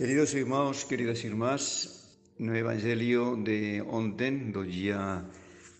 [0.00, 5.28] Queridos irmãos, queridas irmás, no Evangelio de ontem, do día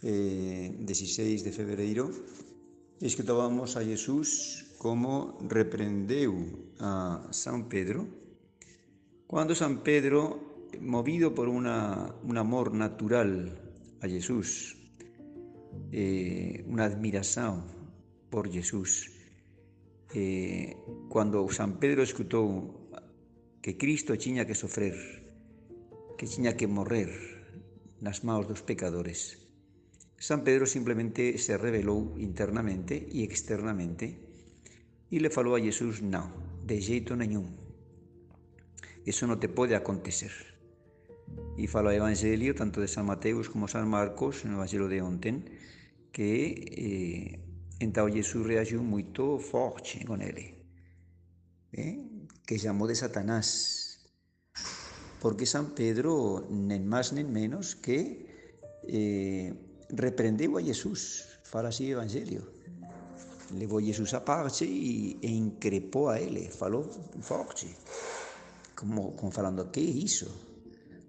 [0.05, 2.13] eh, 16 de febreiro,
[3.01, 6.37] escutábamos a Jesús como reprendeu
[6.77, 8.05] a San Pedro,
[9.25, 13.57] cuando San Pedro, movido por una, un amor natural
[14.03, 14.77] a Jesús,
[15.97, 17.65] eh, una admiración
[18.29, 19.17] por Jesús,
[20.13, 20.77] eh,
[21.09, 22.80] cuando San Pedro escutou
[23.61, 24.97] que Cristo tiña que sofrer,
[26.17, 27.13] que tiña que morrer
[28.01, 29.37] nas maus dos pecadores.
[30.17, 34.17] San Pedro simplemente se revelou internamente e externamente
[35.13, 36.33] e le falou a Jesús, non,
[36.65, 37.49] de xeito nenhum.
[39.05, 40.33] Eso non te pode acontecer.
[41.57, 45.45] E fala o Evangelio, tanto de San Mateus como San Marcos, no Evangelio de ontem,
[46.13, 46.31] que
[46.69, 47.29] eh,
[47.81, 50.61] entao Jesús reagiu moito forte con ele.
[51.73, 52.10] Eh?
[52.51, 54.11] Que llamó de Satanás,
[55.23, 58.27] porque San Pedro, nen más nen menos, que
[58.91, 59.55] eh,
[59.87, 62.43] a Jesús, fala así Evangelio.
[63.55, 66.91] Levou Jesús a parte e, increpou a ele, falou
[67.23, 67.71] forte,
[68.75, 70.27] como, como falando, que é isso?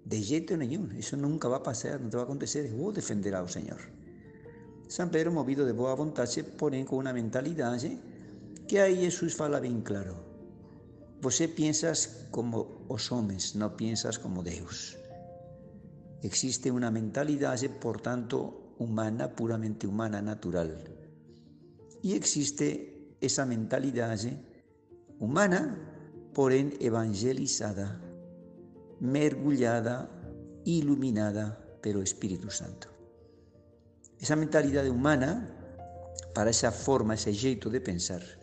[0.06, 3.82] De jeito nenhum, isso nunca vai passar, não vai acontecer, eu vou defender ao Senhor.
[4.88, 7.98] San Pedro, movido de boa vontade, porém com uma mentalidade
[8.68, 10.31] que aí Jesus fala bem claro.
[11.22, 14.98] Você piensas como os homens, não piensas como Deus.
[16.20, 20.66] Existe uma mentalidade, portanto, humana, puramente humana, natural.
[22.02, 24.36] E existe essa mentalidade
[25.20, 25.78] humana,
[26.34, 28.00] porém evangelizada,
[29.00, 30.10] mergulhada,
[30.66, 32.90] iluminada pelo Espírito Santo.
[34.20, 35.48] Essa mentalidade humana,
[36.34, 38.41] para essa forma, esse jeito de pensar,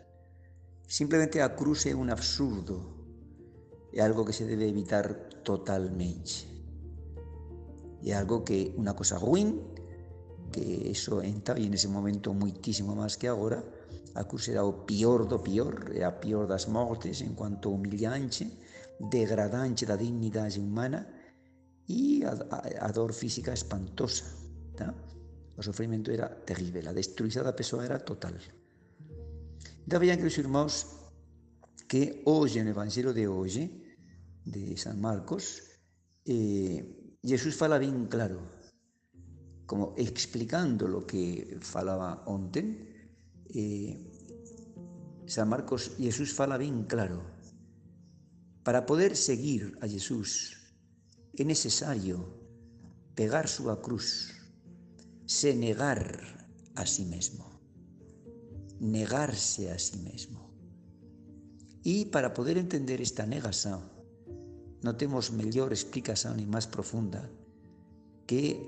[0.90, 2.82] Simplemente a cruz un absurdo,
[3.94, 5.06] é algo que se debe evitar
[5.46, 6.50] totalmente.
[8.02, 9.54] É algo que unha cosa ruin,
[10.50, 13.62] que eso entra e ese momento muitísimo máis que agora,
[14.18, 18.50] a cruz era o pior do pior, a pior das mortes en cuanto humillante,
[18.98, 21.06] degradante da dignidade humana
[21.86, 22.34] e a,
[22.82, 24.26] a, dor física espantosa.
[24.74, 24.90] Tá?
[25.54, 28.34] O sofrimento era terrível, a destruição da pessoa era total.
[29.86, 30.86] Daí que os irmãos
[31.88, 33.66] que hoje, no Evangelho de hoje,
[34.44, 35.62] de San Marcos,
[36.24, 38.46] eh, Jesus fala bem claro,
[39.66, 42.78] como explicando lo que falaba ontem,
[43.50, 43.98] eh,
[45.26, 47.22] San Marcos, Jesús fala bem claro.
[48.62, 50.54] Para poder seguir a Jesús
[51.34, 52.38] é necesario
[53.16, 54.30] pegar súa cruz,
[55.26, 55.98] se negar
[56.76, 57.49] a sí mesmo
[58.80, 60.50] negarse a sí mismo.
[61.84, 63.80] Y para poder entender esta negación,
[64.82, 67.30] no tenemos mejor explicación ni más profunda
[68.26, 68.60] que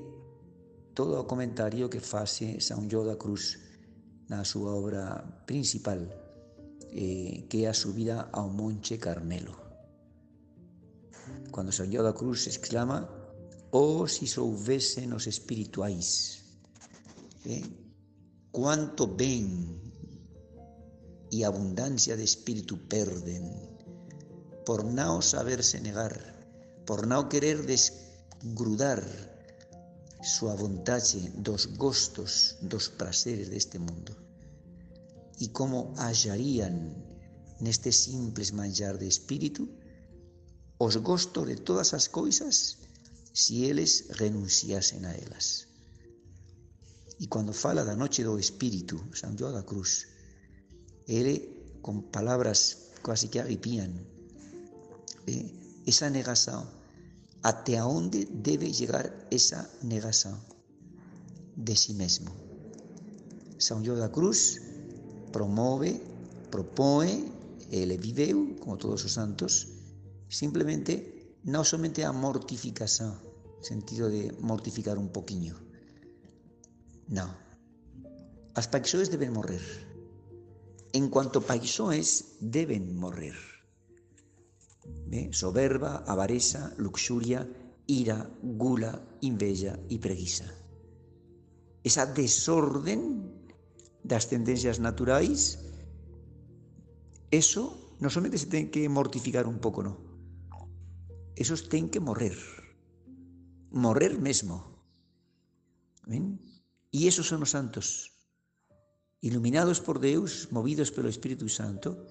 [0.95, 3.57] todo o comentario que fase San João da Cruz
[4.29, 6.05] na súa obra principal,
[6.93, 8.53] eh, que é a subida ao
[9.01, 9.57] Carmelo.
[11.53, 13.09] Cando San João da Cruz exclama
[13.73, 16.45] «Oh, si soubesen os espirituais!»
[17.49, 17.65] eh?
[18.53, 19.81] Quanto ben
[21.33, 23.49] y abundancia de espíritu perden,
[24.67, 26.13] por no saberse negar,
[26.85, 29.01] por no querer desgrudar
[30.21, 34.13] su vontade dos gostos, dos prazeres deste mundo.
[35.41, 37.01] E como hallarían
[37.65, 39.65] neste simples manjar de espírito
[40.77, 42.77] os gostos de todas as coisas
[43.33, 45.67] se eles renunciasen a elas.
[47.19, 50.13] E quando fala da noche do Espírito, San João da Cruz,
[51.07, 53.93] Ele, con palabras casi que arrepian,
[55.27, 55.53] eh,
[55.87, 56.65] esa negación,
[57.43, 60.39] ¿hasta dónde debe llegar esa negación
[61.57, 62.31] de sí mismo?
[63.59, 64.61] San João da Cruz
[65.33, 66.01] promove,
[66.51, 67.31] propone,
[67.71, 69.69] ele viveu, como todos os santos,
[70.29, 73.19] simplemente no solamente a mortificación,
[73.61, 75.55] sentido de mortificar un poquinho.
[77.09, 77.31] No.
[78.55, 79.63] As paixões deben morrer
[80.93, 83.37] en cuanto paixões deben morrer.
[85.09, 85.33] ¿Ve?
[85.33, 87.49] Soberba, avareza, luxuria,
[87.87, 90.49] ira, gula, inveja e preguiça.
[91.83, 93.33] Esa desorden
[94.05, 95.59] das tendencias naturais,
[97.33, 99.97] eso non somente se ten que mortificar un pouco, non.
[101.39, 102.37] Esos ten que morrer.
[103.73, 104.85] Morrer mesmo.
[106.05, 106.37] ¿Ven?
[106.93, 108.12] E esos son os santos
[109.23, 112.05] iluminados por Deus, movidos pelo Espírito Santo,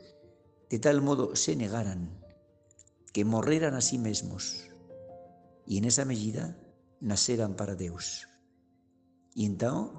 [0.71, 2.07] de tal modo se negaran
[3.11, 4.71] que morreran a sí mesmos
[5.67, 6.55] e en esa medida
[7.03, 8.31] naceran para Deus.
[9.35, 9.91] E entón,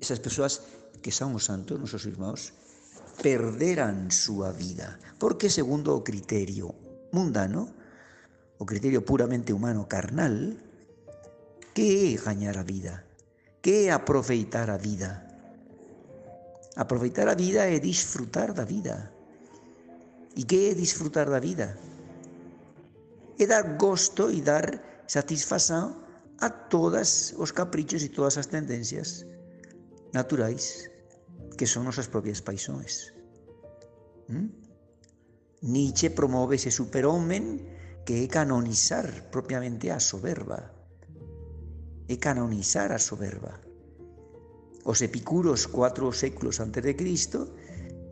[0.00, 0.64] esas persoas
[1.04, 2.56] que son os santos, nosos irmãos,
[3.20, 6.72] perderan súa vida, porque segundo criterio
[7.12, 7.68] mundano,
[8.56, 10.56] o criterio puramente humano carnal,
[11.76, 13.04] que é gañar a vida?
[13.60, 15.25] Que é aproveitar a vida?
[16.76, 19.12] Aproveitar a vida é disfrutar da vida.
[20.36, 21.78] E que é disfrutar da vida?
[23.38, 26.04] É dar gosto e dar satisfação
[26.40, 29.24] a todos os caprichos e todas as tendências
[30.12, 30.90] naturais
[31.56, 33.12] que son nosas propias paixões.
[34.28, 34.52] ¿Mm?
[35.64, 37.64] Nietzsche promove ese superhomem
[38.04, 40.60] que é canonizar propiamente a soberba.
[42.06, 43.65] É canonizar a soberba.
[44.86, 47.50] Os epicuros cuatro séculos antes de Cristo,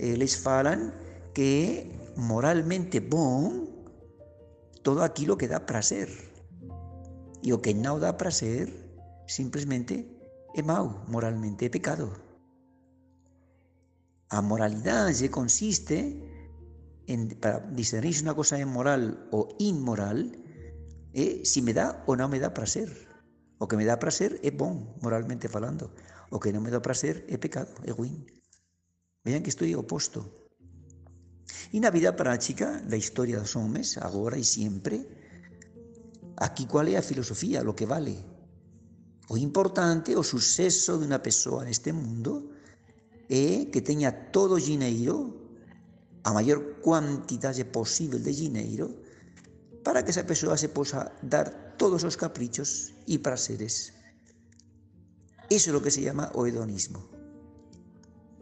[0.03, 0.91] eles falan
[1.31, 1.87] que
[2.19, 3.71] moralmente bom
[4.83, 6.11] todo aquilo que dá prazer.
[7.47, 8.75] E o que non dá prazer,
[9.31, 10.03] simplesmente
[10.51, 12.11] é mau moralmente, é pecado.
[14.35, 16.19] A moralidade consiste
[17.07, 20.27] en, para discernir se unha cosa é moral ou inmoral,
[21.15, 22.91] é se me dá ou non me dá prazer.
[23.63, 25.95] O que me dá prazer é bom, moralmente falando.
[26.35, 28.27] O que non me dá prazer é pecado, é ruín.
[29.23, 30.51] Vean que estou oposto.
[31.71, 34.99] E na vida práctica da historia dos homens, agora e sempre,
[36.35, 38.19] aquí cual é a filosofía, lo que vale.
[39.31, 42.51] O importante, o suceso de unha persoa neste mundo
[43.31, 45.39] é que teña todo o dineiro,
[46.27, 48.91] a maior quantidade posible de dineiro,
[49.87, 53.94] para que esa persoa se posa dar todos os caprichos e prazeres
[55.51, 57.05] Eso es lo que se llama hedonismo.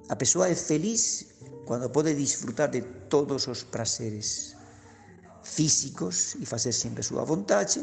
[0.09, 1.33] A persoa é feliz
[1.67, 4.59] cando pode disfrutar de todos os prazeres
[5.43, 7.83] físicos e facer sempre a súa vontade,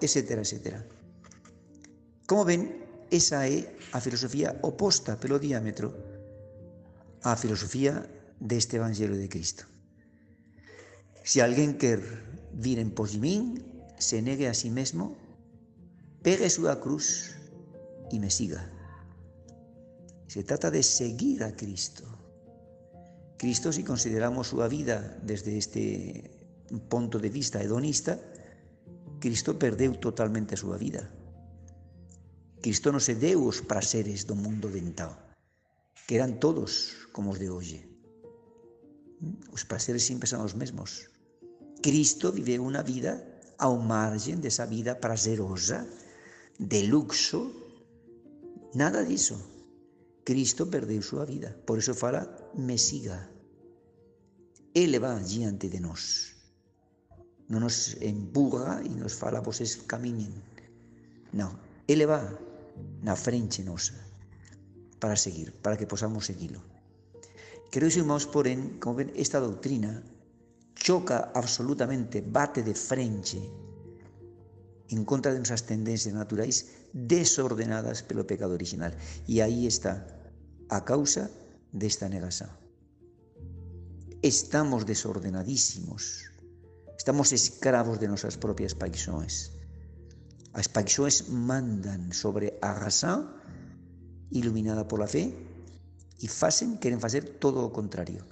[0.00, 0.42] etc.
[0.42, 0.82] etc.
[2.26, 2.82] Como ven,
[3.12, 5.92] esa é a filosofía oposta pelo diámetro
[7.22, 8.08] á filosofía
[8.40, 9.64] deste Evangelio de Cristo.
[11.22, 12.02] Se alguén quer
[12.52, 13.22] vir en pos de
[14.02, 15.14] se negue a si sí mesmo,
[16.26, 17.38] pegue súa cruz
[18.12, 18.70] y me siga.
[20.28, 22.04] Se trata de seguir a Cristo.
[23.36, 26.30] Cristo, si consideramos su vida desde este
[26.88, 28.20] punto de vista hedonista,
[29.18, 31.10] Cristo perdeu totalmente a súa vida.
[32.62, 35.14] Cristo non se deu os prazeres do mundo dentao,
[36.06, 37.82] que eran todos como os de hoxe.
[39.18, 39.38] Hmm?
[39.50, 41.10] Os prazeres sempre son os mesmos.
[41.82, 43.18] Cristo viveu unha vida
[43.58, 45.86] ao margen desa vida prazerosa,
[46.58, 47.61] de luxo,
[48.74, 49.36] Nada diso.
[50.24, 52.24] Cristo perdeu súa vida, por iso fala
[52.54, 53.28] me siga.
[54.72, 56.32] Ele va diante de nós.
[57.52, 60.32] Non nos empurra e nos fala vocês camiñen.
[61.36, 61.52] Non,
[61.84, 62.22] ele va
[63.02, 63.98] na frente nosa
[64.96, 66.62] para seguir, para que posamos seguilo.
[67.68, 70.00] Queridos irmãos, porén, como ven, esta doutrina
[70.78, 73.42] choca absolutamente, bate de frente
[74.92, 78.92] en contra de nosas tendencias naturais desordenadas pelo pecado original.
[79.24, 80.04] E aí está
[80.68, 81.32] a causa
[81.72, 82.52] desta negación.
[84.20, 86.28] Estamos desordenadísimos.
[86.96, 89.56] Estamos escravos de nosas propias paixões.
[90.52, 93.32] As paixões mandan sobre a razón
[94.28, 95.32] iluminada pola fe
[96.20, 98.28] e facen, queren facer todo o contrario.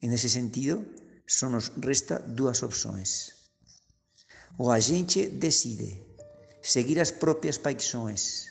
[0.00, 0.80] En ese sentido,
[1.28, 3.43] só nos resta dúas opções
[4.58, 6.02] ou a gente decide
[6.62, 8.46] seguir as próprias paixões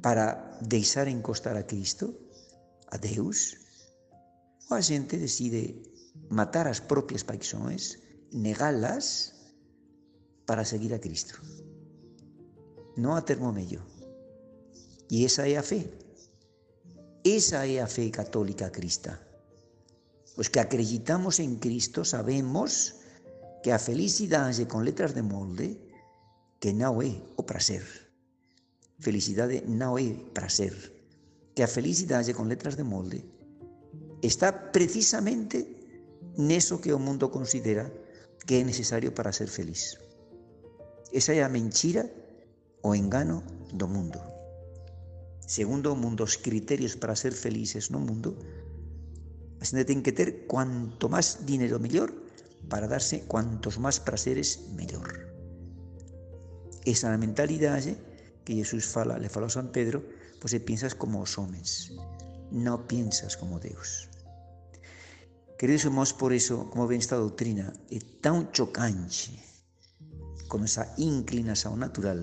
[0.00, 2.14] para deixar encostar a Cristo,
[2.88, 3.56] a Deus,
[4.70, 5.82] ou a gente decide
[6.30, 7.98] matar as próprias paixões,
[8.32, 9.34] negá-las
[10.46, 11.40] para seguir a Cristo.
[12.96, 13.82] Não há termo meio.
[15.10, 15.86] E essa é a fé.
[17.24, 19.18] Essa é a fé católica cristã.
[20.36, 23.01] Os que acreditamos em Cristo sabemos
[23.62, 25.78] que a felicidade con letras de molde
[26.58, 27.82] que non é o prazer.
[28.98, 30.74] Felicidade non é prazer.
[31.54, 33.22] Que a felicidade con letras de molde
[34.22, 35.66] está precisamente
[36.38, 37.90] neso que o mundo considera
[38.46, 39.98] que é necesario para ser feliz.
[41.10, 42.06] Esa é a mentira,
[42.82, 43.42] o engano
[43.74, 44.18] do mundo.
[45.42, 48.38] Segundo o mundo, os criterios para ser felices no mundo,
[49.58, 52.21] a xente ten que ter cuanto máis dinero mellor
[52.68, 55.08] para darse cuantos máis prazeres mellor.
[56.84, 57.96] Esa é a mentalidade
[58.44, 60.02] que Jesús fala, le fala a San Pedro,
[60.40, 61.94] pois piensas como os homens,
[62.50, 64.10] non piensas como Deus.
[65.54, 69.38] Queridos irmãos, por isso, como vem esta doutrina, é tão chocante
[70.50, 72.18] com essa inclinação natural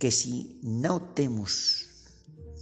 [0.00, 1.88] que se não temos,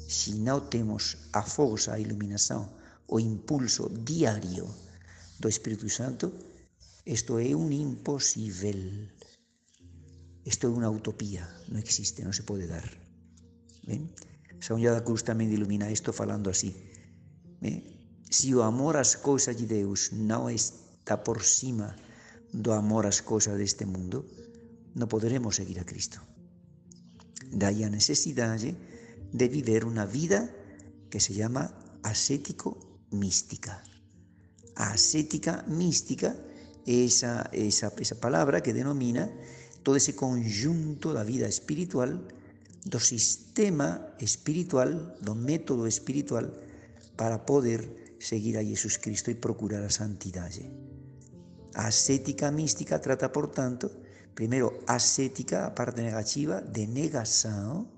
[0.08, 2.74] se não temos a força, a iluminação,
[3.06, 4.66] o impulso diário
[5.40, 6.32] do Espírito Santo,
[7.06, 9.08] isto é um impossível.
[10.44, 12.84] Isto é uma utopia, não existe, não se pode dar.
[13.86, 14.10] ¿Ven?
[14.60, 16.74] São João da Cruz também ilumina isto falando assim.
[17.60, 17.82] ¿Ven?
[18.30, 21.94] Se o amor às coisas de Deus não está por cima
[22.52, 24.24] do amor às coisas deste mundo,
[24.94, 26.20] não poderemos seguir a Cristo.
[27.52, 28.76] Daí a necessidade
[29.32, 30.48] de viver uma vida
[31.10, 31.70] que se chama
[32.02, 33.93] ascético-mística.
[34.76, 36.36] Ascética mística
[36.86, 39.30] é essa, essa, essa palavra que denomina
[39.82, 42.08] todo ese conjunto da vida espiritual,
[42.84, 44.90] do sistema espiritual,
[45.20, 46.50] do método espiritual
[47.16, 50.70] para poder seguir a Jesus Cristo e procurar a santidade.
[51.74, 53.90] A ascética mística trata, portanto,
[54.34, 57.88] primeiro, ascética, a parte negativa, de negação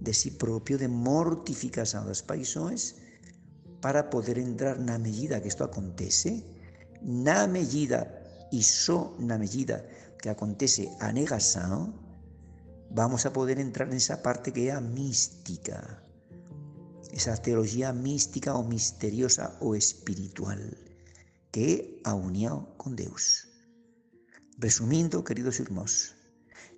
[0.00, 2.94] de si propio, de mortificação das paixões,
[3.86, 6.42] para poder entrar na medida que isto acontece,
[7.02, 8.02] na medida
[8.50, 9.86] e só na medida
[10.18, 11.94] que acontece a negação,
[12.90, 16.02] vamos a poder entrar nessa parte que a mística,
[17.14, 20.58] essa teologia mística ou misteriosa ou espiritual,
[21.52, 23.46] que é a união com Deus.
[24.60, 26.12] Resumindo, queridos irmãos,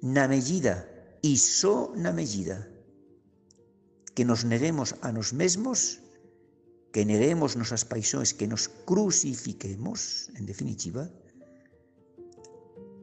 [0.03, 0.85] na medida
[1.25, 2.69] e só na medida
[4.15, 6.05] que nos neguemos a nós mesmos,
[6.93, 11.09] que neguemos nossas paixões, que nos crucifiquemos, en definitiva,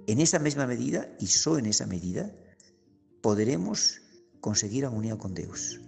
[0.08, 2.34] en esa mesma medida, e só en esa medida,
[3.22, 4.02] poderemos
[4.42, 5.82] conseguir a união con Deus.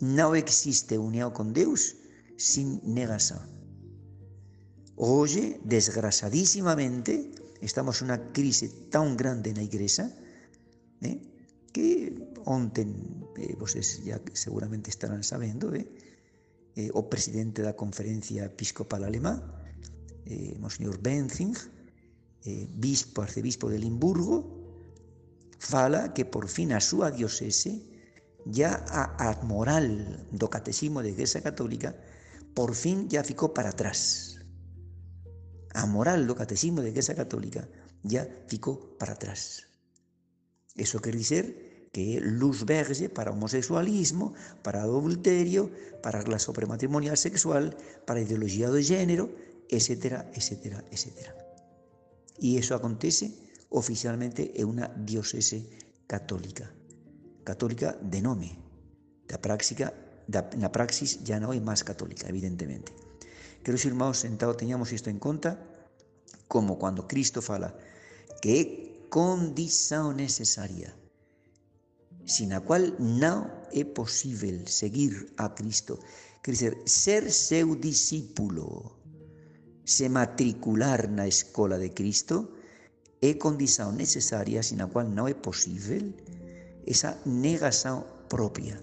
[0.00, 1.96] Non existe união con Deus
[2.36, 3.40] sin negação.
[4.96, 10.08] Hoje, desgraçadísimamente, estamos numa crise tão grande na igreja
[11.04, 11.20] eh,
[11.72, 12.88] que ontem,
[13.36, 13.56] eh,
[14.04, 15.84] já seguramente estarão sabendo, eh,
[16.76, 19.40] eh, o presidente da Conferencia Episcopal Alemã,
[20.28, 21.56] eh, Monseñor Benzing,
[22.44, 24.44] eh, bispo, arcebispo de Limburgo,
[25.58, 27.80] fala que por fin a súa diocese
[28.44, 29.88] ya a, a moral
[30.30, 31.96] do catecismo da Igreja Católica
[32.54, 34.36] por fin ya ficou para atrás.
[35.74, 37.66] A moral do catecismo da Igreja Católica
[38.04, 39.66] ya ficou para atrás.
[40.76, 41.65] Eso quer dizer
[41.96, 45.72] que luz verde para homosexualismo, para adulterio,
[46.04, 47.72] para a relación prematrimonial sexual,
[48.04, 49.32] para a ideologia do género,
[49.72, 51.32] etc., etc., etc.
[52.36, 53.32] E iso acontece
[53.72, 55.64] oficialmente en unha diocese
[56.04, 56.68] católica.
[57.48, 58.52] Católica de nome.
[59.24, 59.96] Da práctica,
[60.28, 62.92] na praxis ya non é máis católica, evidentemente.
[63.64, 65.56] Quero, irmãos, sentado teñamos isto en conta,
[66.44, 67.72] como cando Cristo fala
[68.44, 70.92] que condición necesaria,
[72.26, 76.02] sin a cual non é posible seguir a Cristo.
[76.42, 78.98] Quer dizer, ser seu discípulo
[79.86, 82.50] se matricular na escola de Cristo
[83.22, 86.02] é condição necessária sin a qual não é possível
[86.86, 88.78] essa negação própria,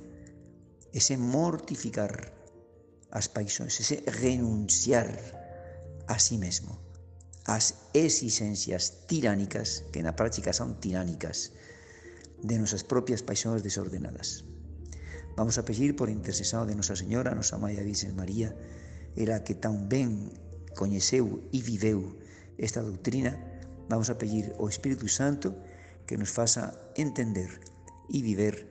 [0.91, 2.31] esse mortificar
[3.11, 5.11] as paixões, esse renunciar
[6.07, 6.79] a si mesmo,
[7.45, 11.51] as exigências tirânicas, que na prática são tirânicas,
[12.43, 14.43] de nossas próprias paixões desordenadas.
[15.35, 18.55] Vamos a pedir por intercessão de Nossa Senhora, Nossa Mãe a Virgem Maria,
[19.15, 20.29] ela que tão bem
[20.77, 22.17] conheceu e viveu
[22.57, 23.39] esta doutrina,
[23.89, 25.55] vamos a pedir ao Espírito Santo
[26.05, 27.49] que nos faça entender
[28.09, 28.67] e viver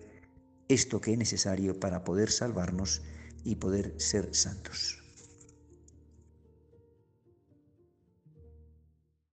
[0.69, 3.03] isto que é necessário para poder salvarnos
[3.45, 5.02] e poder ser santos.